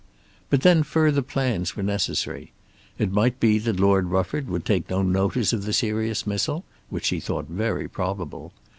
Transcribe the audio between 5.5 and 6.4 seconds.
of the serious